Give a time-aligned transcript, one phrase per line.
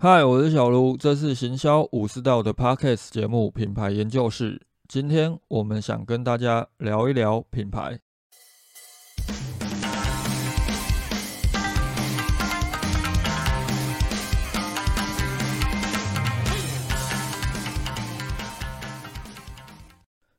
[0.00, 4.62] 嗨，我是小卢，这是行销武士道的 Podcast 节目品牌研究室。
[4.86, 7.98] 今天我们想跟大家聊一聊品牌。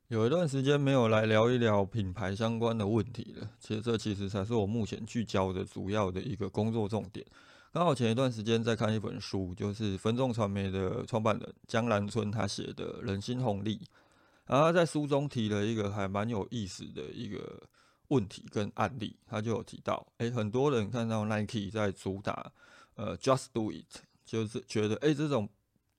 [0.08, 7.26] 有一段时间没有来聊一聊品牌相关的问题了，其实这其实才是我目前聚焦的主要的一个工作重点。
[7.72, 13.76] 刚好前一段时间在看一本书，就是分众传媒的创办人江南春他写的《人心红利》，
[14.44, 17.62] 然后他在书中提了一个还蛮有意思的一个
[18.08, 22.50] 问题跟案例，他就有提到，哎，很多人看到 Nike 在主打
[22.96, 25.48] 呃 Just Do It，就是觉得哎这种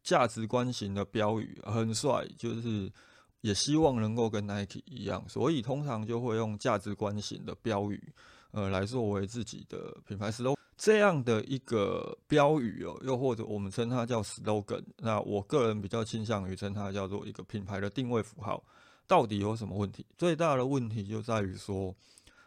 [0.04, 2.92] 价值观型的标语很帅，就是
[3.40, 8.12] 也希望能够跟 Nike 一样，所以通常就会用价值观型的标语
[8.52, 10.58] 呃来作为自己的品牌 slogan。
[10.82, 18.64] 这样的一个标语哦，又或者我们称它叫 slogan，那我个人比较倾向于称它叫做一个品牌的定位符号。
[19.06, 20.04] 到底有什么问题？
[20.18, 21.96] 最大的问题就在于说，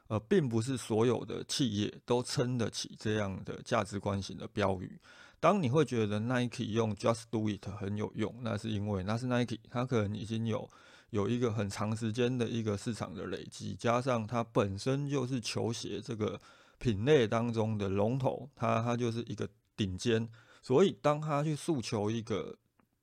[0.08, 4.98] 呃，并不是所有的企业都撑得起这样的价值观型的标语。
[5.38, 10.68] 当你会觉得 Nike 用 Just Do It 很有用，那是因为那是 Nike，它可能已经有
[11.10, 16.40] 有一个很长时间的一个市场的累积，加上它本身就是球鞋这个。
[16.84, 20.28] 品类当中的龙头，它它就是一个顶尖，
[20.60, 22.54] 所以当他去诉求一个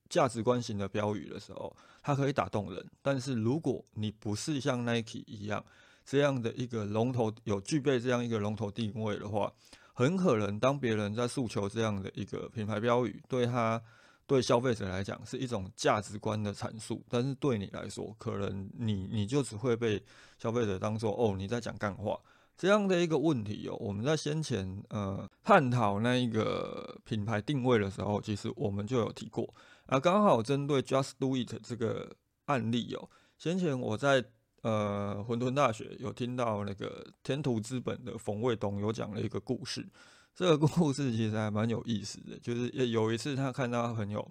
[0.07, 2.91] 价值观型的标语的时候，它可以打动人。
[3.01, 5.65] 但是如果你不是像 Nike 一样
[6.05, 9.51] 这样的一个龙头，有具备这样一个龙头定位的话，
[9.95, 13.81] 很可能当别人在诉求这样的一个品牌标语，对他
[14.27, 19.99] 对消费者来讲是一种价值观的阐述，但是对你来说，可能你你就只会被
[20.37, 22.15] 消费者当做哦你在讲干话。
[22.61, 29.51] 这样的一个问题哦，我们在先前呃探讨那一个品牌定位的时候，其实我们就有提过
[29.87, 29.99] 啊。
[29.99, 33.09] 刚好针对 Just Do It 这个案例哦，
[33.39, 34.23] 先前我在
[34.61, 39.89] 呃混沌大学有听到那个天图资本的冯卫东有讲了一个故事。
[40.35, 44.29] 这个故事其实还蛮有意思的，就是有一次他看到他朋友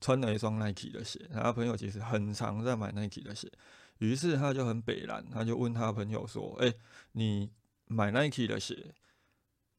[0.00, 3.50] 穿了一双 Nike 的鞋，他朋友其实很常在买 Nike 的鞋，
[3.98, 6.72] 于是他就很北蓝，他就问他朋友说：“哎，
[7.10, 7.50] 你？”
[7.86, 8.94] 买 Nike 的鞋，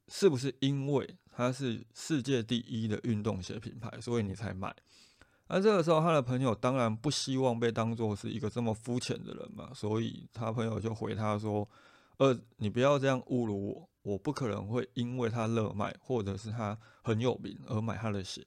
[0.08, 4.76] 是不是因为它是世界第一的运动鞋品牌，所以你才买？
[5.48, 11.70] 那这个时候，他的朋友当然不希望被当做是一个这么肤浅的人嘛，所以他朋友就回他说
[12.18, 18.44] ：“呃，你不要这样侮辱我，我不可能会因为他热卖或者是他很有名而买他的鞋，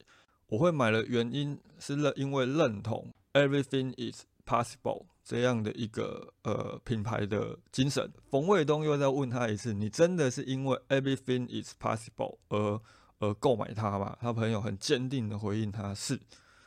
[0.48, 12.80] 我会买的原因是认因为认同 Everything is possible。”这样的一个呃品牌的精神，冯卫东又再问他一次：“你真的是因为 everything is possible 而
[13.18, 16.18] 而购买它吗？”他朋友很坚定的回应他是。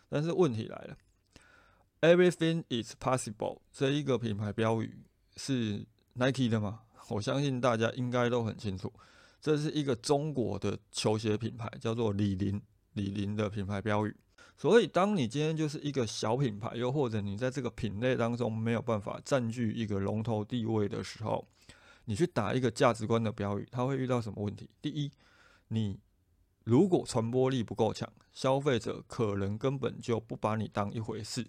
[0.10, 0.96] 但是问题来了
[2.02, 5.00] ，everything is possible 这一个品牌标语
[5.38, 6.82] 是 Nike 的吗？
[7.10, 8.94] 我相信大家应该都很清楚，
[9.42, 12.62] 这是一个中国的球鞋品牌，叫做李宁，
[12.94, 14.16] 李宁的品牌标语。
[14.62, 21.48] 所以，当你今天就是一个小品牌，又或者你在这个品类当中没有办法占据一个龙头地位的时候，
[22.06, 24.70] 你去打一个价值观的标语，它会遇到什么问题？
[24.80, 25.12] 第一，
[25.70, 26.00] 你
[26.64, 31.44] 如果传播力不够强，消费者可能根本就不把你当一回事，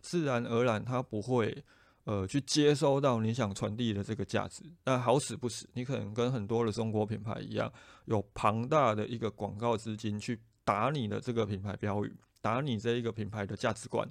[0.00, 1.64] 自然而然他不会
[2.04, 4.62] 呃去接收到你想传递的这个价值。
[4.84, 7.72] 但好死不死，你可能跟很多的中国品牌一样，
[8.04, 12.14] 有庞大的一个广告资金去打你的这个品牌标语。
[12.42, 14.06] 打你这一个品牌的价值观，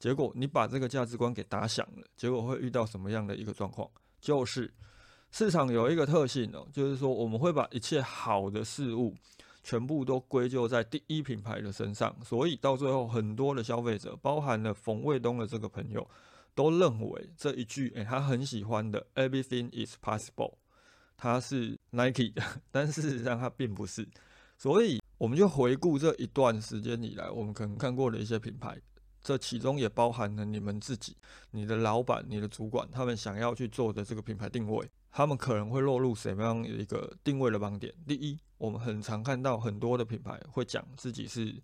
[0.00, 3.88] 结果你把这个价值观给打响了，结果会遇到什么样的一个状况？
[4.20, 4.72] 就是
[5.30, 9.14] 市场有一个特性哦，就是说我们会把一切好的事物
[9.62, 16.08] 全部都归咎在第一品牌的身上，所以到最后很多的消费者，包含了冯卫东的这个朋友，
[16.54, 20.54] 都认为这一句诶，他很喜欢的 “Everything is possible”，
[21.16, 22.32] 它是 Nike，
[22.70, 24.08] 但事实上它并不是，
[24.56, 25.00] 所以。
[25.18, 28.78] 我们就回顾这一段时间以来，我们可能看过的一些品牌，
[29.22, 31.16] 这其中也包含了你们自己、
[31.52, 37.90] 你的老板、你的主管，他们想要去做的这个品牌定位，他们可能会落入什么样的一个定位的盲点？
[38.06, 41.56] 第一，我们很常看到很多的品牌会讲自己是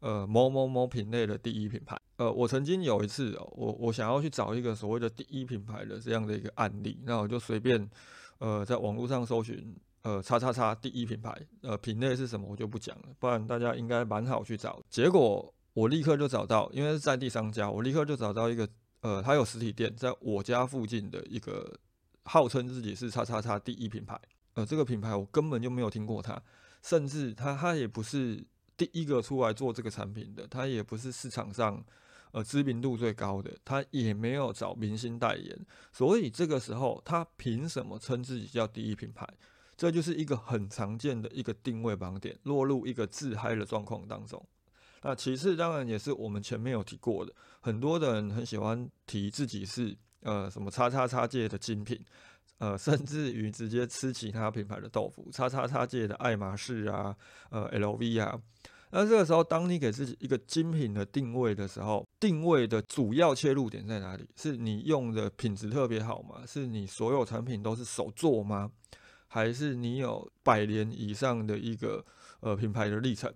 [0.00, 1.98] 呃某某某品类的第一品牌。
[2.16, 7.88] 呃，我曾经有一次，我我想要去找一个所谓的第一品牌的这样的一个案例，那我就随便
[8.36, 9.74] 呃在网络上搜寻。
[10.02, 14.80] 呃，叉叉叉第一品牌，呃，品类是什么我就不讲了，不然大家应该蛮好去找。
[14.88, 18.68] 结果我立刻就找到，因为是在地商家，我立刻就找到一个，
[19.00, 21.78] 呃，他有实体店，在我家附近的一个，
[22.24, 24.18] 号称自己是叉叉叉第一品牌，
[24.54, 26.40] 呃，这个品牌我根本就没有听过它，
[26.82, 28.44] 甚至它它也不是
[28.76, 31.84] 第一个出来做这个产品的，它也不是市场上
[32.32, 39.26] 呃知名度最高的，它也没有找明星代言，所以这个时候它凭什么称自己叫第一品牌？
[39.78, 44.44] 这就是一个很常见的一个定位盲点，落入一个自嗨的状况当中。
[45.02, 52.04] 那其次，当然也是我们前面有提过的，很多的人很喜欢提自己是呃什么叉叉叉界的精品，
[52.58, 57.16] 呃，甚至于直接吃其他品牌的豆腐，叉叉叉界的爱马仕啊，
[57.50, 58.36] 呃，LV 啊。
[58.90, 64.26] 那这个时候，当你给自己一个精品的定位的时候，定位的主要切入点在哪里？
[64.34, 66.42] 是你用的品质特别好吗？
[66.44, 68.72] 是你所有产品都是手做吗？
[69.28, 72.04] 还是你有百年以上的一个
[72.40, 73.32] 呃品牌的历程？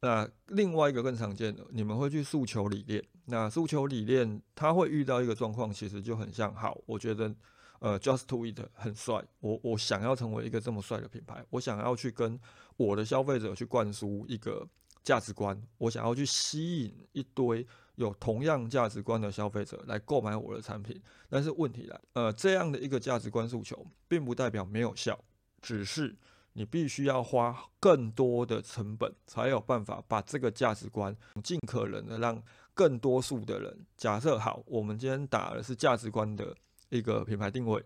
[0.00, 3.04] 那另外一个更常见的，你们会去诉求理念。
[3.26, 7.34] 那诉求理念，它会遇到一个状况，其实就很像好，我觉得
[7.80, 12.38] 呃，Just to It 很帅，我我想要成为一个这么帅的品牌，我想要去跟
[12.76, 14.68] 我的消费者去灌输一个
[15.02, 17.66] 价值观，我想要去吸引一堆。
[17.96, 20.98] 有同样价值观的消费者来购买我的产品，
[21.28, 25.18] 但是问题来，呃，这样的一个价值观诉求，并不代表没有效，
[25.60, 26.14] 只是
[26.52, 32.42] 你必须要花更多的成本，才有办法把这个价值观尽可能的让
[32.74, 33.86] 更多数的人。
[33.96, 36.54] 假设好，我们今天打的是价值观的
[36.90, 37.82] 一个品牌定位，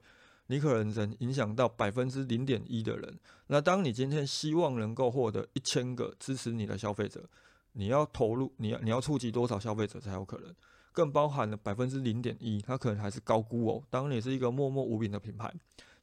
[0.48, 3.16] 你可能能影响到百分之零点一的人。
[3.46, 7.28] 那当你今天希望能够获得一千个支持你的消费者。
[7.72, 10.54] 你要投入，你要你要触及多少消费者才有可能？
[10.92, 13.82] 更包含了百分之零点一，它可能还是高估哦。
[13.88, 15.48] 当你是一个默默无名的品牌，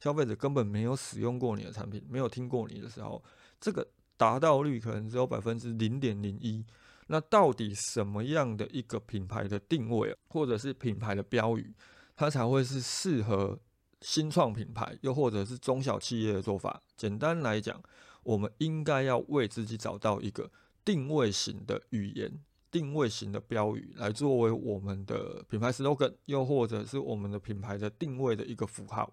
[0.00, 3.22] 消费者根本没有使用过你的产品，没有听过你的时候，
[3.60, 3.86] 这个
[4.16, 6.64] 达到率可能只有百分之零点零一。
[7.08, 11.74] 那到底什么样的一个品牌的定位，或者是品牌的标语，
[12.16, 13.58] 它才会是适合
[14.00, 16.80] 新创品牌，又或者是中小企业的做法？
[16.96, 17.78] 简单来讲，
[18.22, 20.50] 我们应该要为自己找到一个。
[20.88, 22.32] 定位型的语言，
[22.70, 29.12] 定位型的标语，来作为我们的品牌 slogan，又或者是我们的品牌的定位的一个符号。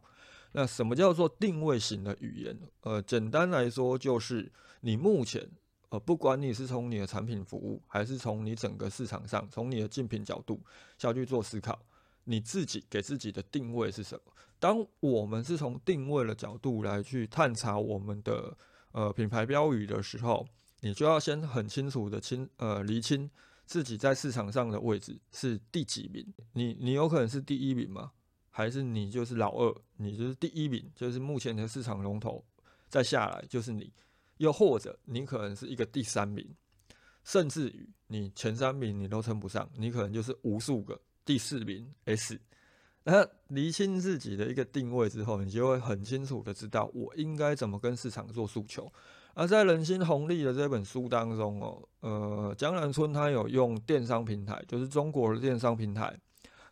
[0.54, 2.57] 那什么叫做定位型的语言？
[2.80, 4.50] 呃，简单来说，就是
[4.80, 5.45] 你目前，
[5.89, 10.62] 呃，不管你是从你的产品服务，还是从你整个市场上，从你的竞品角度
[10.98, 11.77] 下去做思考，
[12.24, 14.31] 你自己给自己的定位是什么？
[14.60, 18.57] 当我们是从定位的角度来去探查我们的
[18.94, 20.48] 呃品牌标语的时候。
[20.86, 23.28] 你就要先很清楚的清呃厘清
[23.66, 26.24] 自己在市场上的位置是第几名。
[26.54, 28.12] 你你有可能是第一名吗？
[28.52, 29.76] 还是你就是老二？
[29.98, 32.46] 你就是第一名，就是目前的市场龙头，
[32.88, 33.92] 再下来就是你。
[34.38, 36.48] 又或者你可能是一个第三名，
[37.24, 42.40] 甚至于你前三名你都称不上，你可能就是无数个第四名 S。
[43.06, 48.92] 那厘清自己的一个定位之后，你就会很清楚的知道我应该怎么跟市场做诉求。
[49.36, 56.18] 而在《人心红利》的这本书当中哦，呃，江南春他有用电商平台，就是中国的电商平台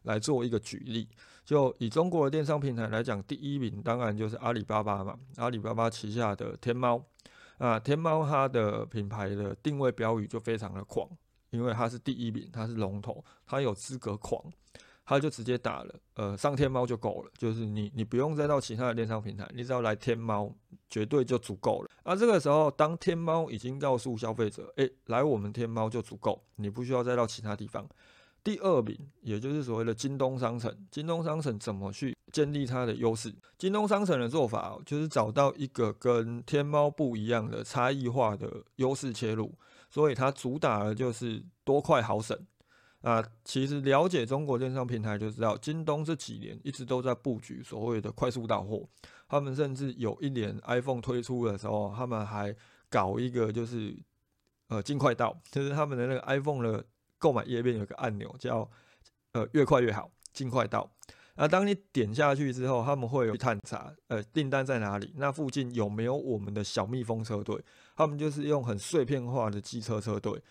[0.03, 1.07] 来做一个举例。
[1.45, 7.03] 就以中国的电商平台来讲，第一名当然就是阿里巴巴嘛，阿里巴巴旗下的天猫。
[7.57, 11.07] 啊，天猫它的品牌的定位标语就非常的狂，
[11.51, 14.41] 因为它是第一名，它是龙头，它有资格狂。
[15.05, 20.53] 他就直接打了，呃，上天猫就够了，就是你你不用再到其他的电商平台，你只要来天猫，
[20.89, 21.89] 绝对就足够了。
[22.03, 27.87] 而这个时候，当天猫已经告诉消费者，诶，来我们天猫就足够，你不需要再到其他地方。
[28.43, 33.33] 第二名，也就是所谓的京东商城，京东商城怎么去建立它的优势？
[33.57, 39.53] 京东商城的做法就是找到一个跟天猫不一样的差异化的优势切入，
[39.89, 42.37] 所以它主打的就是多快好省。
[43.03, 48.87] 啊，其实了解中国电商平台就知道，京东这几年一直都在布局所谓的快速到货。
[49.27, 52.55] 他们甚至有一年 iPhone 推出的时候，他们还
[52.89, 53.93] 搞一个就是
[54.69, 56.85] 呃尽快到，就是他们的那个 iPhone 的
[57.19, 58.69] 购买页面有个按钮叫
[59.33, 60.89] 呃越快越好，尽快到。
[61.35, 67.61] 那当你点下去之后，他们会有探查呃订单在哪里，那附近有没有我们的小蜜蜂车队？
[67.97, 70.41] 他们就是用很碎片化的机车车队。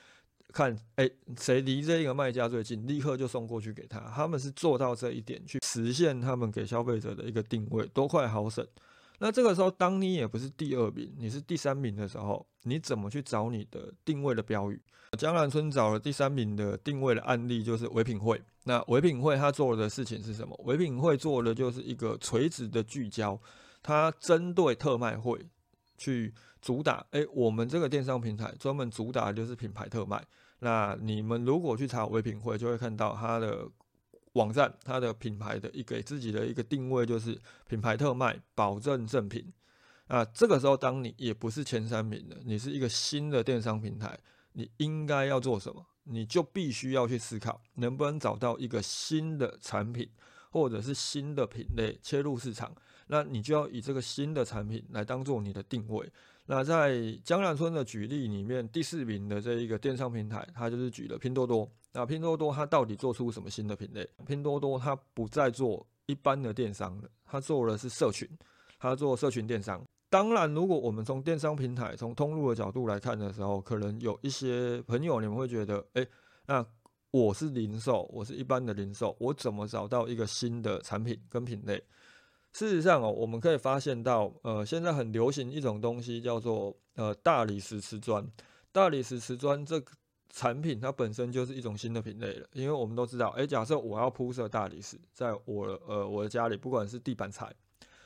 [0.52, 3.99] 看，哎，谁离这个卖家最近，立刻就送过去给他。
[4.14, 8.64] 他们是做到这一点，去实现他们给消费者的一个定位，多快好省。
[9.18, 14.80] 那这个时候，当你也不是第二名，你是第三名的时候，你怎么去找你的定位的标语？
[15.18, 18.40] 江南春找了第三名的定位的案例，就是唯品会。
[18.64, 20.59] 那唯品会他做的事情是什么？
[20.64, 23.38] 唯品会做的就是一个垂直的聚焦，
[23.82, 25.38] 它针对特卖会
[25.99, 26.32] 去
[26.62, 27.04] 主打。
[27.11, 30.25] 哎，我们这个电商平台专门主打就是品牌特卖。
[30.61, 33.69] 那你们如果去查唯品会，就会看到它的
[34.33, 39.52] 网站，它的品牌的一给自己的一个定位就是品牌特卖，保证正品。
[40.07, 44.19] 啊，这个时候当你也不是前三名了，你是一个新的电商平台，
[44.52, 45.85] 你应该要做什么？
[46.04, 50.09] 你就必须要去思考，能不能找到一个新的产品，
[50.50, 52.75] 或者是新的品类切入市场。
[53.07, 56.12] 那你就要以这个新的产品来当做你的定位。
[56.44, 61.68] 那在江南村的举例里面，第四名的这一个电商平台，它就是举了拼多多。
[61.92, 64.08] 那拼多多它到底做出什么新的品类？
[64.26, 68.28] 拼多多它不再做一般的电商了，它做的是社群，
[68.78, 69.82] 它做社群电商。
[70.11, 76.06] 当然，如果我们从电商平台、从通路的角度来看的时候，可能有一些朋友你们会觉得，哎，
[76.46, 76.66] 那
[77.12, 81.82] 我是零售，我是一般的零售，我怎么找到一个新的产品跟品类？
[82.52, 88.26] 事实上哦，我们可以发现到，呃，现在很流行一种东西叫做呃大理石瓷砖。
[88.71, 89.92] 大理石瓷砖这个
[90.28, 97.50] 产品它本身就是一种新的品类了，因为我们都知道，哎，假设我要铺设大理石，在我呃我的家里，不管是地板材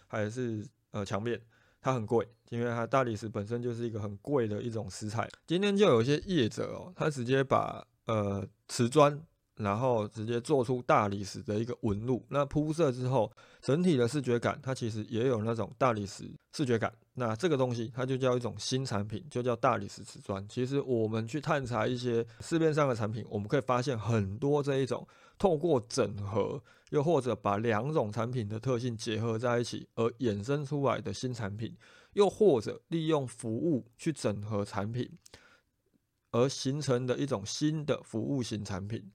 [0.07, 1.41] 还是呃墙面，
[1.81, 5.29] 它很贵，因为它大理石本身就是一个很贵的一种石材。
[5.47, 9.21] 今天就有一些业者哦，他直接把呃瓷砖。
[9.57, 13.33] 然后直接做出大理石的一个纹路，那铺设之后，
[13.63, 16.93] 整体的视觉感，它其实也有那种大理石视觉感。
[17.15, 20.47] 那这个东西它就叫一种新产品，就叫大理石瓷砖。
[20.47, 25.09] 其实我们去探查一些市面上的产品，我们可以发现很多这一种
[25.39, 31.75] 透过整合，又或者把两种产品的特性结合在一起而衍生出来的新产品，
[32.13, 35.11] 又或者利用服务去整合产品
[36.33, 39.11] 而形成的一种新的服务型产品。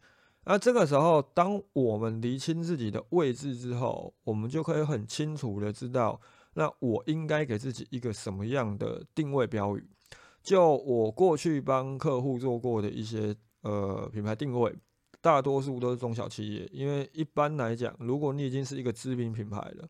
[0.46, 6.20] 那这个时候，当我们厘清自己的位置之后，我们就可以很清楚的知道，
[6.56, 9.88] 那我应该给自己一个什么样的定位标语。
[10.42, 14.76] 就我过去帮客户做过的一些呃品牌定位，
[15.22, 19.88] 大多数都是中小企业，因为一般来讲，如果你已经是一个知名品牌了，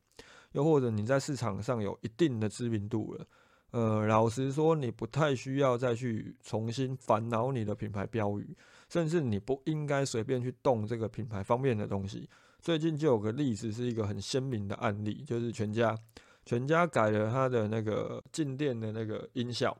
[0.51, 3.25] 又或者你在市场上有一定的知名度了，
[3.71, 8.55] 呃，老实说，你不太需要再去重新烦恼你的品牌标语。
[8.89, 12.29] 甚至你不应该随便去动这个品牌方面的东西。
[12.59, 15.97] 最近就有个例子，是一个很鲜明的案例，就是全家，
[16.45, 19.75] 全家改了它的那个进店的那个音效，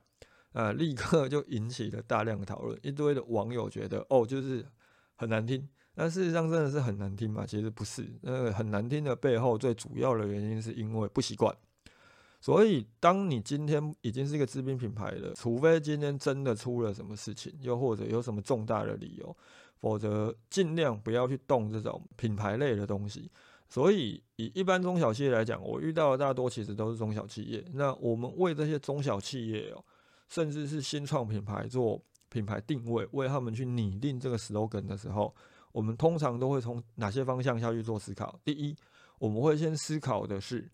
[0.54, 4.66] 呃，立刻就引起了大量的讨论，一堆的网友觉得，哦，就是
[5.16, 5.68] 很难听。
[5.94, 7.46] 但事实上真的是很难听吗？
[7.46, 11.54] 其实不是，那个很难听的背后，最主要的原因是因为不习惯。
[12.44, 19.38] 所以，当你今天已经是一个知名品牌了，除非今天真的出了什么事情，又或者有什么重大的理由，
[19.78, 23.30] 否则尽量不要去动这种品牌类的东西。
[23.70, 27.64] 所以，以一般中小企业来讲，我遇到的大多其实都是中小企业。
[27.74, 29.86] 那我们为这些中小企业哦，
[30.28, 35.32] 甚至是新创品牌做品牌定位，为他们去拟定这个 slogan 的时候，
[35.72, 38.40] 我们通常都会从哪些方向下去做思考？
[38.44, 38.76] 第一，
[39.20, 40.68] 我们会先思考的是。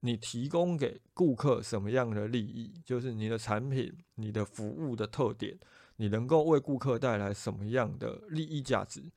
[0.00, 2.80] 你提供给顾客什么样的利益？
[2.84, 5.58] 就是你的产品、你的服务的特点，
[5.96, 9.10] 你能够为顾客带来什么样的利益价值？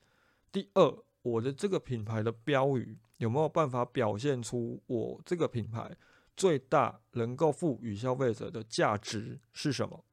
[0.50, 5.96] 第二，我的这个品牌的标语有没有办法表现出我这个品牌
[6.36, 10.04] 最大能够赋予消费者的价值是什么？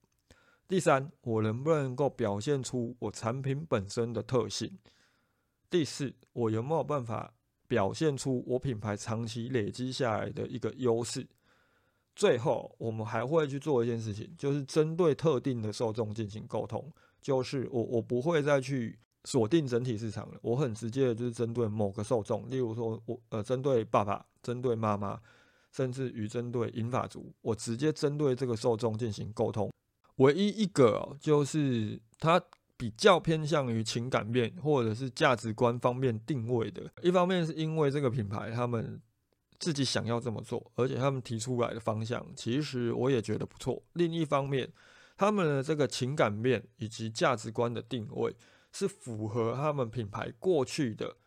[0.67, 4.77] 第三，我能不能够表现出我产品本身的特性？
[5.69, 7.33] 第四，我有没有办法？
[7.67, 11.27] 表现出我品牌长期累积下来的一个优势。
[12.15, 16.91] 最后，我们还会去做一件事情，就是针对特定的受众进行沟通。
[17.21, 25.19] 就是我我不会再去锁定整体市场了，我很直接的就是针对某个受众，例如说我呃针对爸爸、针对妈妈，
[25.71, 29.71] 甚至于针对银发族，我直接针对这个受众进行沟通。
[30.15, 32.41] 唯一一个就是他。
[32.77, 39.01] 比较偏向于情感面或者是价值观方面定位的，一方面是因为这个品牌他们
[39.57, 43.81] 自己想要这么做，而且他们提出来的方向其实我也觉得不错。
[43.93, 44.71] 另一方面，
[45.17, 48.35] 他们的这个情感面以及价值观的定位
[48.71, 51.17] 是符合他们品牌过去的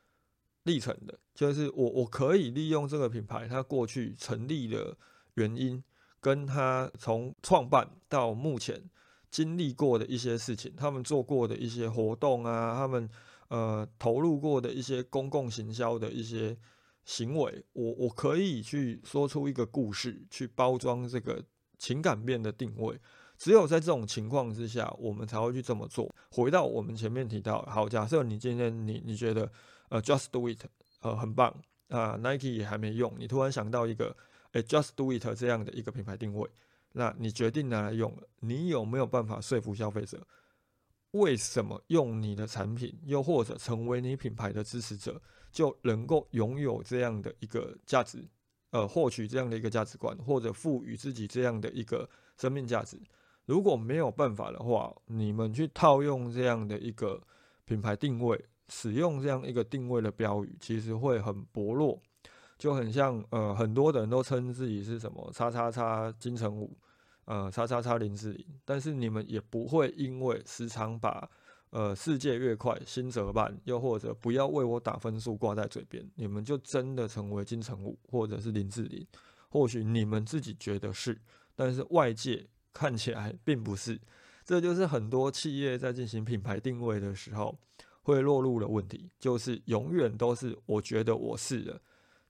[0.62, 4.96] 历程的，就是我我可以利用这个品牌它过去成立的
[5.34, 5.82] 原因，
[6.20, 8.88] 跟它从创办到目前。
[9.30, 13.08] 经历过的一些事情，他们做过的一些活动啊，他们
[13.48, 16.56] 呃投入过的一些公共行销的一些
[17.04, 21.42] 行为，我我可以去说出一个故事，去包装这个
[21.78, 23.00] 情感面的定位。
[23.38, 26.14] 只有在这种情况之下，我们才会去这么做。
[26.30, 29.50] 回到我们前面提到，好，假设你今天你你觉得
[29.88, 30.60] 呃 Just Do It
[31.00, 31.54] 呃很棒
[31.88, 34.14] 啊，Nike 也还没用，你突然想到一个
[34.52, 36.50] 诶 Just Do It 这样的一个品牌定位。
[36.92, 40.26] 那你决定拿来用了，你有没有办法说服消费者，
[41.12, 45.20] 为什么用你的产品，又或者成为你品牌的支持者，
[45.50, 48.28] 就能够拥有这样的一个价值？
[48.72, 52.96] 呃获取这样的一个价值观，或者赋予自己这样的一个生命价值。
[53.44, 57.20] 如果没有办法的话，你们去套用这样的一个
[57.64, 62.00] 品牌定位，使用这样一个定位的标语，其实会很薄弱，
[62.60, 66.76] 就很像呃很多的人都称自己是什么叉叉叉金城武，
[67.24, 71.28] 呃叉叉叉林志玲，但是你们也不会因为时常把
[71.70, 79.04] 呃世界越快心则慢，又或者不要为我打分数挂在嘴边，你们就真的成为金城武或者是林志玲，
[79.48, 81.18] 或许你们自己觉得是，
[81.56, 82.46] 但是外界。
[82.72, 84.00] 看起来并不是，
[84.44, 87.58] 这就是很多企业在进行品牌定位的时候
[88.00, 91.82] 会落入的问题，就是永远都是我觉得我是了，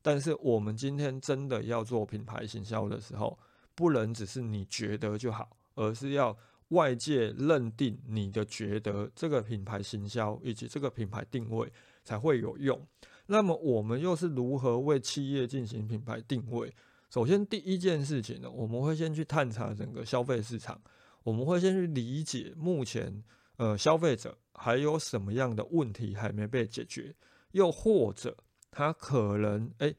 [0.02, 3.38] 但是我们今天真的要做品牌行销的时候，
[3.75, 6.37] 不能只是你觉得就好，而是要
[6.69, 11.71] 外界认定你的觉得，这个品牌行销以及这个品牌定位
[12.04, 12.80] 才会有用。
[13.26, 16.75] 那么我们又是如何为企业进行品牌定位？
[17.11, 20.80] 首先，第一件事情呢，我们会先去探查整个消费市场，
[21.23, 23.23] 我们会先去理解目前
[23.57, 27.14] 呃消费者还有什么样的问题还没被解决，
[27.52, 28.37] 又或者
[28.71, 29.95] 他可能诶，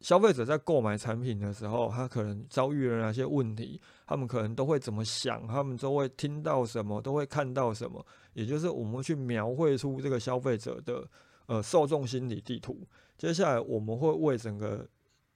[0.00, 8.04] 消费者在购买产品的时候，他可能遭遇了哪些问题，他们可能都会怎么想，他们都会听到什么，都会看到什么，
[8.34, 11.08] 也就是我们去描绘出这个消费者的
[11.46, 12.86] 呃受众心理地图。
[13.16, 14.86] 接下来，我们会为整个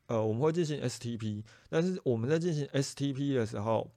[0.06, 3.90] 呃，我们会进行 STP，但是我们在进行 STP 的时候，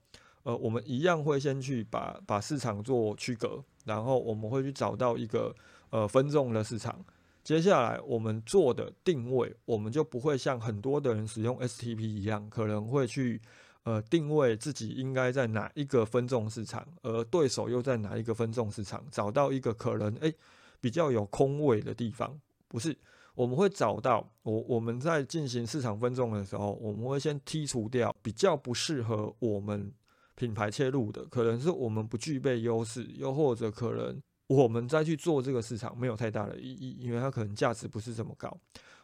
[0.43, 5.53] 呃，我们一样会先去把把市场做区隔，然后我们会去找到一个
[5.91, 7.05] 呃分众的市场。
[7.45, 13.39] 接下来我们做的定位，我们就不会像很多的人使用 STP 一样，可能会去
[13.83, 20.33] 呃定位自己应该在哪一个分众市场，而对手又在哪一个分众市场，找到一个可能诶
[20.81, 22.35] 比较有空位的地方，
[22.67, 22.97] 不是。
[23.35, 29.93] 我们会找到我我们在进行市场分众的时候，我们会先剔除掉比较不适合我们
[30.35, 38.55] 品牌切入的，可能是我们不具备优势，又或者可能我们再去做这个市场没有太大的意义，因为它可能价值不是这么高。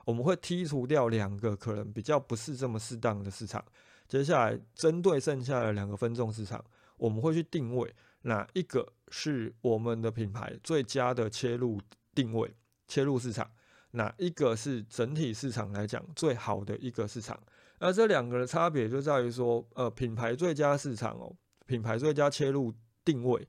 [0.06, 3.64] 我们会剔除掉两个可能比较不是这么适当的市场，
[4.08, 6.64] 接下来针对剩下的两个分众市场，
[6.98, 11.80] 我们会去定位哪一个是我们的品牌最佳的切入
[12.16, 12.54] 定位、
[12.88, 13.50] 切入市场。
[13.92, 17.38] 哪一个是整体市场来讲最好的一个市场？
[17.80, 23.46] 那这两个的差别就在于说，呃，品牌最佳市场哦，品牌最佳切入定位，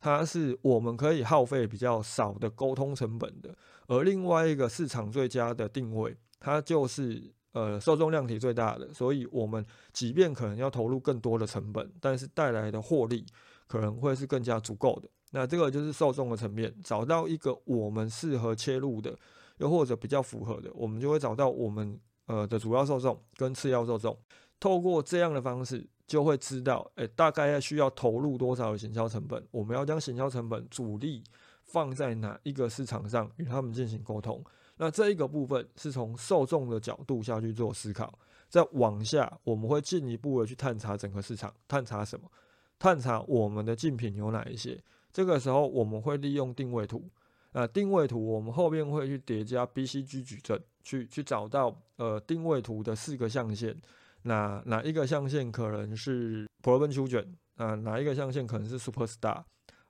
[0.00, 3.50] 它是我们可以耗费比较少的沟通成本的；
[3.86, 13.24] 而另外一个市场最佳的定位，它就是呃受众量体最大的，所以我们即便可能要投入更多的成本，但是带来的获利
[13.68, 15.08] 可能会是更加足够的。
[15.32, 19.16] 那这个就是受众的层面，找到一个我们适合切入的。
[19.58, 24.18] 又或者比较符合的，我们就会找到我们呃的主要受众跟次要受众，
[24.58, 31.22] 透过这样的方式，就会知道，诶，大概要需要投入多少的行销成本，我们要将行销成本主力
[31.62, 34.44] 放在哪一个市场上与他们进行沟通。
[34.76, 38.18] 那这一个部分是从受众的角度下去做思考，
[38.48, 42.28] 再往下，我们会进一步的去探查整个市场，探查什么？
[42.76, 44.82] 探查我们的竞品有哪一些？
[45.12, 47.08] 这个时候，我们会利用定位图。
[47.52, 53.80] 呃，定位图我们后面会去叠加 BCG 矩阵，去去找到呃定位图的四个象限，
[54.22, 59.44] 哪哪一个象限可能是 Proven Children，啊哪一个象限可能是 Superstar，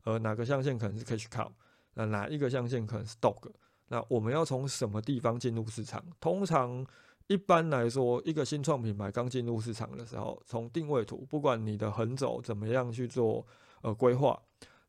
[0.05, 1.51] 呃哪个象限可能是 Cash Cow，
[1.95, 3.51] 那哪一个象限可能是 Dog，
[3.89, 6.05] 那我们要从什么地方进入市场？
[6.21, 6.87] 通常
[7.27, 13.47] 一般来说，一个新创品牌刚进入市场的时候，从定位图，不管你的横轴怎么样去做
[13.83, 14.41] 呃规划。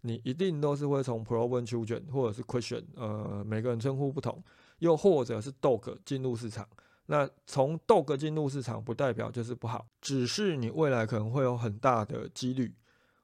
[0.04, 4.43] 你一定都是会从 proven children 或者是 question，呃，每个人称呼不同，
[4.80, 6.67] 又或者是 dog 进入市场。
[7.12, 12.74] 那从 dog 进入市场不代表就是不好，只是你未来可能会有很大的几率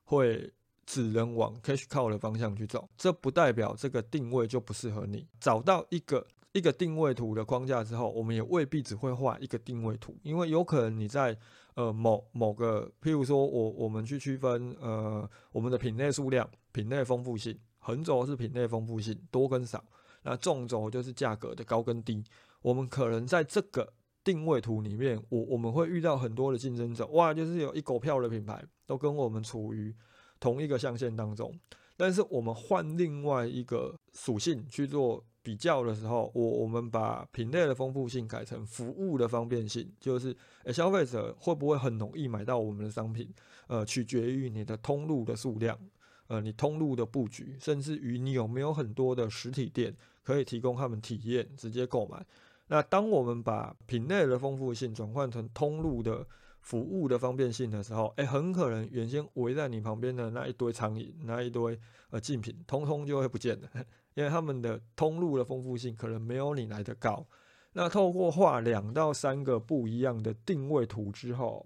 [0.04, 0.52] 会
[0.86, 2.89] 只能往 cash cow 的方向去走。
[2.97, 5.26] 这不代表这个定位就不适合你。
[5.39, 11.38] 找到一个一个定位图的框架之后，我们也未必只会画一个定位图，因为有可能你在
[11.76, 16.50] 呃某某个，譬如说我我们去区分呃我们的品类数量。
[16.73, 19.84] 品类丰富性，横轴是品类丰富性多跟少，
[20.21, 22.23] 那纵轴就是价格的高跟低。
[22.67, 23.93] 我们可能在这个
[24.25, 29.95] 定位图里面，我我们会遇到很多的竞争者，哇，就是有一狗票的品牌都跟我们处于
[30.38, 31.58] 同一个象限当中。
[31.95, 43.34] 但是我们换另外一个属性去做比较的时候，我我们把品类的丰富性改成服务的方便性，就是诶消费者会不会很容易买到我们的商品？
[43.67, 45.80] 呃，取决于你的通路的数量。
[46.27, 52.25] 呃，你通路的布局，甚至于你有没有很多的实体店可以提供他们体验，直接购买。
[52.67, 56.25] 那当我们把品类的丰富性转换成通路的
[56.60, 63.69] 服务的方便性的时候，哎，很可能原先围在你旁边的那一堆苍蝇、那一堆呃竞品，通通就会不见了，
[64.15, 67.25] 因为他们的通路的丰富性可能没有你来的高。
[67.71, 71.65] 那透过画两到三个不一样的定位图之后，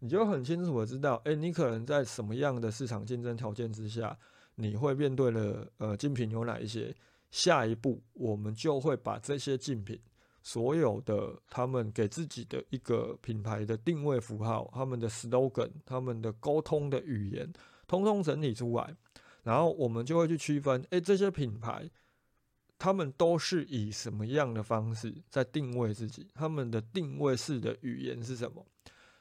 [0.00, 4.18] 你就很清楚的知道，哎，你可能在什么样的市场竞争条件之下，
[4.56, 6.94] 你会面对了呃竞品有哪一些？
[7.30, 9.98] 下一步我们就会把这些竞品。
[10.46, 17.50] 所有的他们给自己的一个品牌的定位符号，他们的 slogan，他们的沟通的语言，
[17.88, 18.94] 通通整理出来，
[19.42, 21.90] 然后我们就会去区分，哎，这些品牌，
[22.78, 26.28] 他们都是以什么样的方式在定位自己？
[26.34, 28.66] 他们的定位式的语言是什么？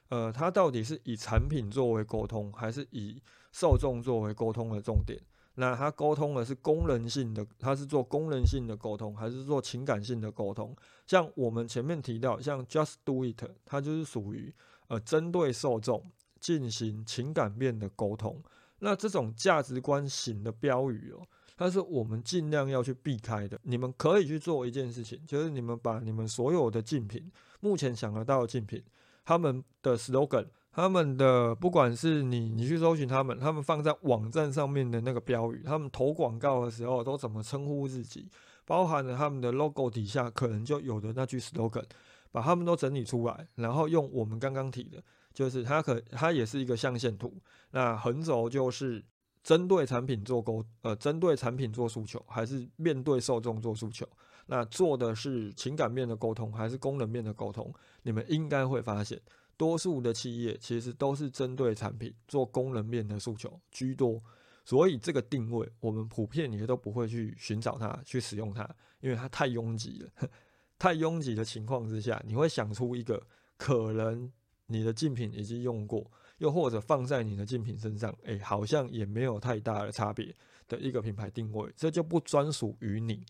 [0.09, 3.21] 呃，它到底是以产品作为沟通，还是以
[3.53, 5.17] 受众作为沟通的重点？
[5.55, 10.75] 那他沟通的是功能性的，他是做功能性的沟通，还是做情感性的沟通？
[11.05, 14.51] 像我们前面提到，像 Just Do It，它就是属于
[14.87, 16.03] 呃针对受众
[16.39, 18.41] 进行情感面的沟通。
[18.79, 23.59] 那这种价值观型的标语哦，它是我们尽量要去避开的。
[23.63, 28.83] 你们可以去做一件事情，就是你们把你们所有的竞品，目前想得到的竞品，
[29.23, 30.47] 他们的 slogan。
[30.75, 38.27] 他们的不管是你，你去搜寻他们，他们放在网站上面的那个标语，他们投广告的时候都怎么称呼自己，
[38.65, 41.83] 包含了他们的 logo 底下可能就有的那句 slogan，
[42.31, 47.31] 把他们都整理出来，然后用我们刚刚提的，就是它可它也是一个象限图，
[47.69, 49.03] 那横轴就是
[49.43, 54.07] 针对产品做沟，呃，针对产品做诉求，还是面对受众做诉求，
[54.45, 59.19] 那做的是情感面的沟通，还是功能面的沟通，你们应该会发现。
[59.55, 64.21] 多数的企业其实都是针对产品做功能面的诉求居多，
[64.65, 68.67] 所以这个定位我们普遍也都不会去寻找它、去使用它，
[68.99, 70.29] 因为它太拥挤了。
[70.79, 73.25] 太拥挤的情况之下，你会想出一个
[73.55, 74.29] 可能
[74.65, 80.35] 你的竞品已经用过，又或者放在你的竞品身上，哎，好像也没有太大的差别
[80.67, 83.23] 的一个品牌定位，这就不专属于你。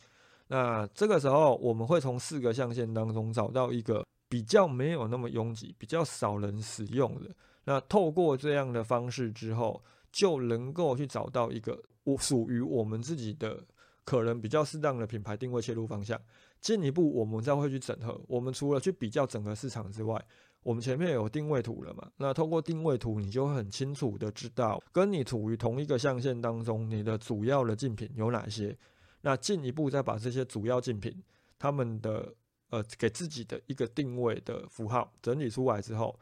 [0.48, 4.04] 那这个时候，我们会从四个象限当中找到一个。
[4.30, 7.30] 比较没有那么拥挤，比较少人使用的，
[7.66, 9.80] 那透过这样的方式之后，
[10.12, 13.64] 就能够去找到一个我属于我们自己的
[14.04, 16.20] 可能比较适当的品牌定位切入方向。
[16.60, 18.20] 进一步，我们再会去整合。
[18.28, 20.20] 我们除了去比较整个市场之外，
[20.64, 22.10] 我们前面有定位图了嘛？
[22.18, 28.76] 那透过定位图，你就会很清楚的知道，跟你处于同一个象限当中，你的主要的竞品有哪些。
[29.24, 31.22] 那进一步再把这些主要竞品，
[31.60, 32.36] 他们的。
[32.70, 36.20] 呃，给自己的一个定位的符号整理出来之后，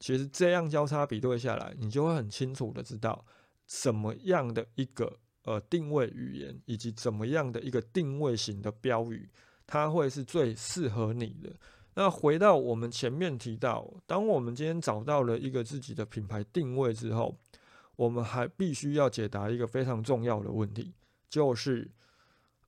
[0.00, 3.22] 其实这样交叉比对下来，你就会很清楚的知道
[3.66, 9.28] 什么样的一个呃定位语言，以及怎么样的一个定位型的标语，
[9.66, 11.54] 它会是最适合你的。
[11.92, 17.38] 那回到我们前面提到，当我们今天找到了一个自己的品牌定位之后，
[17.96, 20.94] 我们还必须要解答一个非常重要的问题，
[21.28, 21.90] 就是。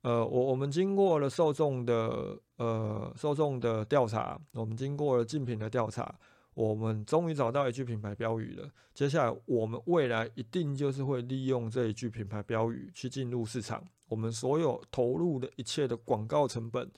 [0.01, 6.17] 呃，我我们经过了受众的呃受众的调查，我们经过了竞品的调查，
[6.53, 8.69] 我们终于找到一句品牌标语了。
[8.93, 13.83] 接下来，我们未来一定就是会利用这一句品牌标语去进入市场。
[14.07, 16.89] 我们所有投入的一切的广告成本，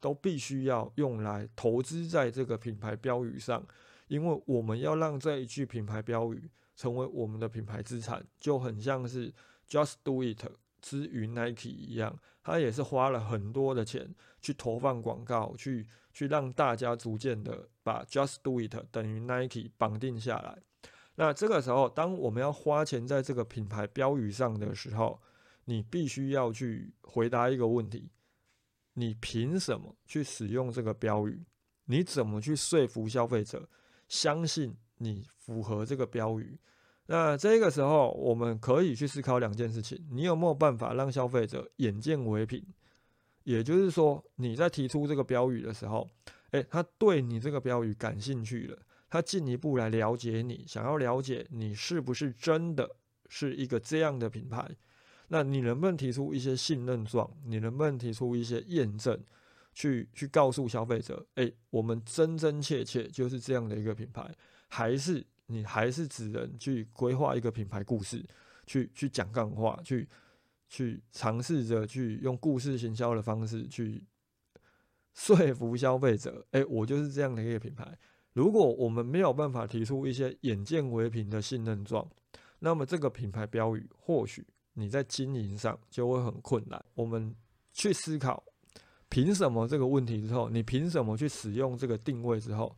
[0.00, 3.64] 都必须要用来投资在这个品牌标语上，
[4.08, 9.32] 因为我们要让这一句品牌标语成为我们的品牌资产，就很像是
[9.68, 10.44] Just Do It
[10.80, 12.16] 之于 Nike 一样。
[12.48, 20.58] 他也是花了很多的钱去投放广告，去去让大家逐渐的把 Just Do It 等于 Nike 绑定下来。
[21.16, 25.20] 那这个时候，当我们要花钱在这个品牌标语上的时候，
[25.66, 28.08] 你必须要去回答一个问题：
[28.94, 31.44] 你凭什么去使用这个标语？
[31.84, 33.68] 你怎么去说服消费者
[34.08, 36.58] 相信你符合这个标语？
[37.10, 42.62] 那这个时候，我们可以去思考两件事情：你有没有办法让消费者眼见为凭？
[43.44, 46.06] 也就是说，你在提出这个标语的时候，
[46.50, 52.96] 诶，他对你这个标语感兴趣了，他进一步来了解你，想要了解你是不是真的
[53.30, 54.68] 是一个这样的品牌？
[55.28, 57.30] 那你能不能提出一些信任状？
[57.46, 59.18] 你能不能提出一些验证，
[59.72, 64.30] 去去告诉消费者，诶，我们真真切切就是这样的一个品牌，
[64.68, 65.24] 还是？
[65.48, 68.24] 你还是只能去规划一个品牌故事，
[68.66, 70.08] 去去讲干话，去
[70.68, 74.04] 去尝试着去用故事行销的方式去
[75.14, 76.46] 说服消费者。
[76.50, 77.98] 哎，我就是这样的一个品牌。
[78.34, 82.08] 如果我们没有办法提出一些眼见为凭的信任状，
[82.60, 86.84] 那么这个品牌标语或许你在经营上就会很困难。
[86.94, 87.34] 我们
[87.72, 88.44] 去思考
[89.08, 92.76] 凭什么这个问题之后，你凭什么去使用这个定位之后，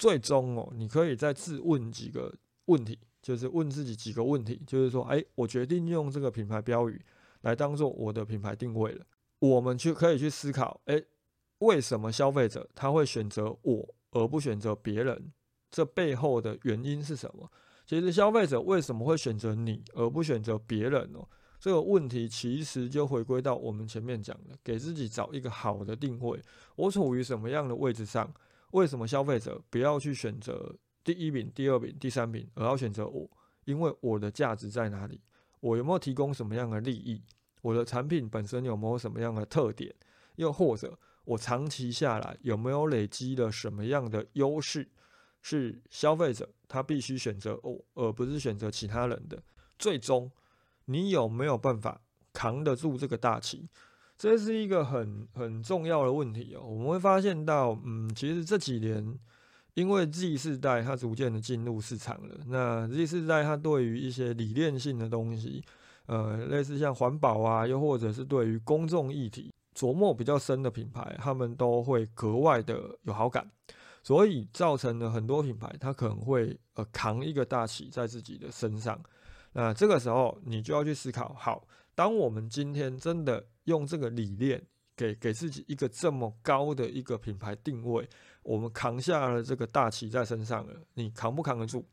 [0.00, 2.34] 最终哦，你可以再自问几个
[2.64, 7.04] 问题，就是问自己几个问题，就是说，哎，我决定用这个品牌标语
[7.42, 9.04] 来当做我的品牌定位了，
[9.40, 11.02] 我们去可以去思考，哎，
[11.58, 15.30] 为什么消费者他会选择我而不选择别人？
[15.70, 17.50] 这背后的原因是什么？
[17.84, 21.20] 其实消费者为什么会选择你而不选择别人呢？
[21.58, 26.40] 这个问题其实就回归到我们前面讲的，给自己找一个好的定位。
[26.74, 28.32] 我处于什么样的位置上？
[28.70, 33.30] 为什么消费者不要去选择第一名、第二名、第三名，而要选择我？
[33.64, 35.20] 因为我的价值在哪里？
[35.60, 37.22] 我有没有提供什么样的利益？
[37.62, 39.94] 我的产品本身有没有什么样的特点？
[40.36, 44.88] 又或者我长期下来有没有累积了什么样的优势？
[45.42, 49.42] 是消费者他必须选择我，而不是选择其他人的。
[49.78, 50.30] 最终。
[50.86, 52.00] 你有没有办法
[52.32, 53.68] 扛得住这个大旗？
[54.20, 56.60] 这是一个很很重要的问题哦。
[56.62, 59.18] 我们会发现到，嗯，其实这几年，
[59.72, 65.64] 因为 Z 世代它逐渐的进入市场了，那 Z 世代它对于一些理念性的东西，
[66.04, 73.50] 呃，类似像环保啊，又或者是对于公众议题琢磨比较深的品牌，他们都会格外的有好感，
[74.02, 79.00] 所以造成了很多品牌它可能会呃扛一个大旗在自己的身上。
[79.54, 84.60] 那这个时候，你就要去思考：好，当我们今天真的用这个理念，
[84.96, 88.06] 给给自己一个这么高的一个品牌定位，
[88.42, 91.84] 我们扛下了这个大旗在身上了，你扛不扛得住？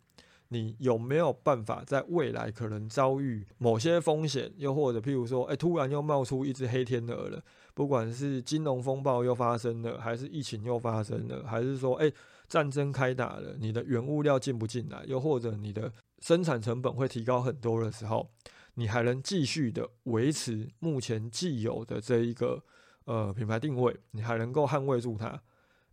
[0.50, 12.10] 你有没有办法在未来可能遭遇某些风险，又或者譬如说，哎，突然又冒出一只黑天鹅了，不管是金融风暴又发生了，还是疫情又发生了，还是说，哎，
[12.48, 18.32] 战争开打了，你的原物料进不进来，又或者你的生产成本会提高很多的时候，
[18.80, 22.64] 你还能继续的维持目前既有的这一个
[23.06, 25.42] 呃品牌定位，你还能够捍卫住它。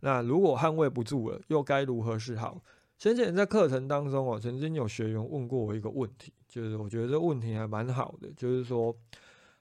[0.01, 2.61] 那如果捍卫不住了，又该如何是好？
[2.99, 8.95] 先前在课程当中哦，曾经有学员问过我一个问题，就是我觉得这问题还蛮好的，就是说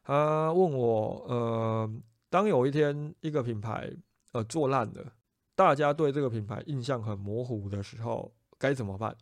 [0.03, 1.91] 他问我，呃，
[2.29, 3.91] 当有一天一个品牌
[4.33, 5.13] 呃做烂了，
[5.55, 9.17] 大家对这个品牌印象很模糊的时候，该怎么办？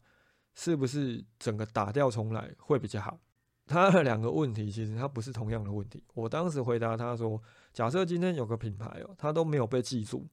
[0.55, 3.19] 是不是整个打掉重来会比较好？
[3.73, 6.03] 他的两个问题其实他不是同样的问题。
[6.15, 7.41] 我当时回答他说
[7.73, 10.29] ：“假设今天有个品牌哦，它都没有被记住，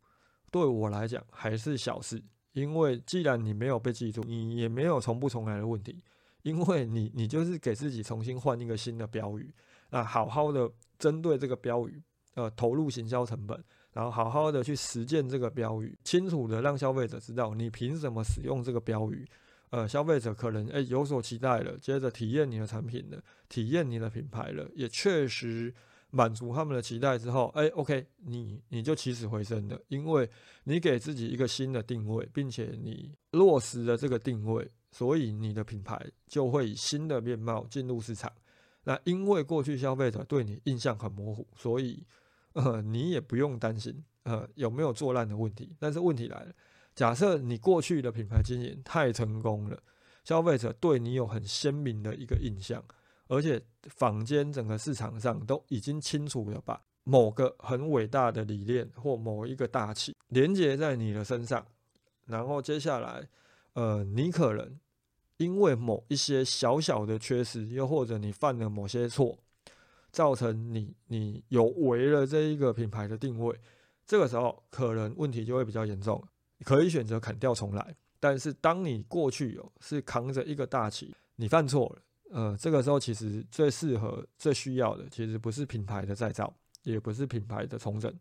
[0.52, 2.22] 对我来讲还是小事，
[2.52, 6.04] 因为既然你没有被记住，你也没有重不重来的问题，
[6.42, 9.54] 因为你你就是给自己重新换一个新的标语，
[9.90, 12.04] 那好好的针对这个标语，
[12.36, 19.26] 呃，投入行销成本，然后好好的去实践这个标语，清楚的让消费者知道你凭什么使用这个标语。”
[19.72, 25.72] 呃，消费者可能诶有所期待了，接着体验你的产品了，体验你的品牌了，也确实
[26.10, 30.28] 满足他们的期待之后，诶 o k 你你就起死回生了，因为
[30.64, 38.32] 你给自己一个新的定位，并且你落实了这个定位，所以你的品牌就会以新的面貌进入市场。
[38.86, 42.04] 那因为过去消费者对你印象很模糊，所以
[42.54, 45.76] 呃你也不用担心呃有没有做烂的问题。
[45.78, 46.52] 但是问题来了。
[47.00, 49.80] 假设你过去的品牌经营太成功了，
[50.26, 52.84] 消费者对你有很鲜明的一个印象，
[53.30, 61.66] 而且坊间整个市场上都已经清楚了把某个很伟大的理念或某一个大气连接在你的身上，
[62.26, 63.30] 然后接下来，
[63.76, 64.78] 呃，你可能
[65.38, 69.40] 因为某一些小小的缺失，又或者你犯了某些错，
[70.12, 73.58] 造成你你有违了这一个品牌的定位，
[74.06, 76.22] 这个时候可能问题就会比较严重。
[76.66, 88.14] 可以选择砍掉重来，但是当你过去有是扛着一个大旗，你犯错了，呃，这个时候其实最适合、最需要的，其实不是品牌的再造，也不是品牌的重整，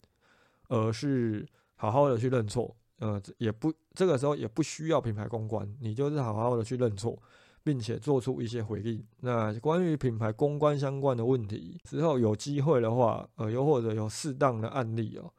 [0.68, 7.20] 而是好好的去认错，呃，也不这个时候也不需要品牌公关，你就是好好的去认错，
[7.64, 9.04] 并且做出一些回应。
[9.20, 15.32] 那关于品牌公关相关的问题，之后有机会的话，呃，又或者有适当的案例哦。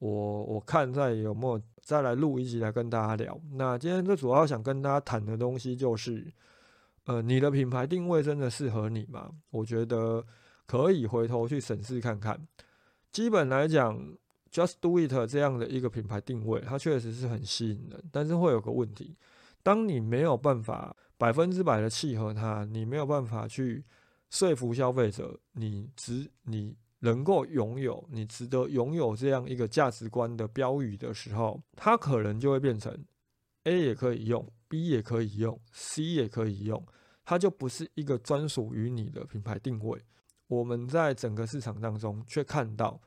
[0.00, 3.38] 我我看在有没有再来录一集来跟大家聊。
[3.52, 6.32] 那今天最主要想跟大家谈的东西就是，
[7.04, 9.30] 呃，你的品牌定位真的适合你吗？
[9.50, 10.24] 我觉得
[10.66, 12.48] 可以回头去审视看看。
[13.12, 13.98] 基本来讲
[14.50, 19.16] ，Just Do It 这样的一个品牌定位，它确实是很吸引人，但是会有个问题，
[19.62, 23.84] 当你没有办法百分之百的契合它，你没有办法去
[24.30, 26.74] 说服消费者，你只你。
[27.00, 33.04] 能够拥有你值得拥有这样一个价值观的标语的时候，它可能就会变成
[33.64, 36.86] A 也可以用，B 也可以用，C 也可以用，
[37.24, 40.00] 它就不是一个专属于你的品牌定位。
[40.46, 43.00] 我们在整个市场当中却看到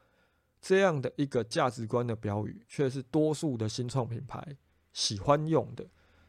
[0.61, 4.57] 这样的一个价值观的标语，却是多数的新创品牌
[4.93, 5.85] 喜欢用的。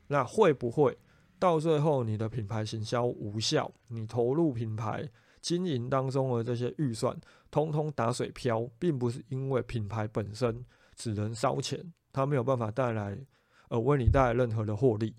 [0.08, 0.98] 那会不会
[1.38, 3.72] 到最后你的品牌行销无效？
[3.88, 5.08] 你投入品牌
[5.44, 7.14] 经营当中的这些预算，
[7.50, 10.64] 通通打水漂，并不是因为品牌本身
[10.96, 13.18] 只能烧钱，它没有办法带来
[13.68, 15.14] 呃为你带来任何的获利，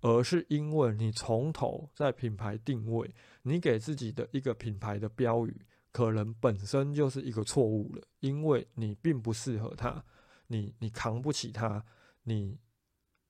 [0.00, 5.60] 而是因为你从头在品牌定位，你给自己的一个品牌的标语。
[5.92, 10.02] 可能本身就是一个错误了，因为你并不适合它，
[10.46, 11.82] 你你扛不起它，
[12.24, 12.58] 你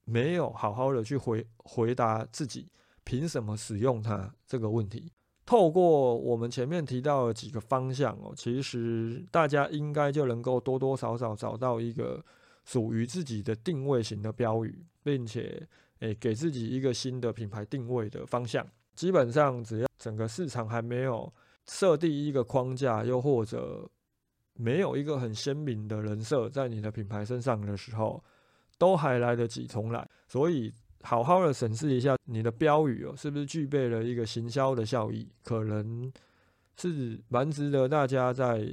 [0.05, 2.69] 没有好好的去回回答自己
[3.05, 5.13] 凭什么使用它这个问题。
[5.47, 12.23] 透过我们前面提到的几个方向哦，其实大家应该就能够多多少少找到一个
[12.65, 15.67] 属于自己的定位型的标语，并且
[16.01, 18.67] 诶给自己一个新的品牌定位的方向。
[18.95, 21.33] 基本上只要整个市场还没有。
[21.69, 23.91] 设定一个框架，又或者
[24.53, 28.23] 没有一个很鲜明的人设在你的品牌身上的时候，
[28.79, 30.09] 都还来得及重来。
[30.29, 35.29] 所以，好好的审视一下你的标语哦，是不是具备了一个行销的效益？
[35.43, 36.13] 可能
[36.77, 38.67] 是蛮值得大家在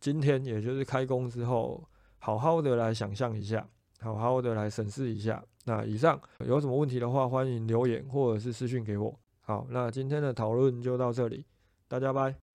[0.00, 1.82] 今天，也就是开工之后，
[2.18, 3.66] 好好的来想象一下，
[4.00, 5.42] 好好的来审视一下。
[5.64, 9.14] 那以上有什么问题的话，欢迎留言或者是私讯给我。
[9.42, 11.44] 好，那今天的讨论就到这里。
[11.86, 12.49] 大家拜。